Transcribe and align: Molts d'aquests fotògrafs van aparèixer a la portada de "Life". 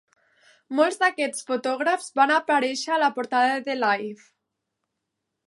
Molts 0.77 0.95
d'aquests 1.03 1.45
fotògrafs 1.49 2.07
van 2.21 2.33
aparèixer 2.39 2.95
a 2.97 2.99
la 3.05 3.11
portada 3.19 3.61
de 3.69 3.79
"Life". 3.85 4.27